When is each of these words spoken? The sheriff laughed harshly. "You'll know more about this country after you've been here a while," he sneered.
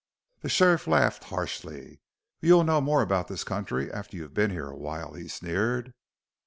The 0.39 0.49
sheriff 0.49 0.87
laughed 0.87 1.25
harshly. 1.25 2.01
"You'll 2.39 2.63
know 2.63 2.81
more 2.81 3.03
about 3.03 3.27
this 3.27 3.43
country 3.43 3.91
after 3.93 4.17
you've 4.17 4.33
been 4.33 4.49
here 4.49 4.65
a 4.71 4.75
while," 4.75 5.13
he 5.13 5.27
sneered. 5.27 5.93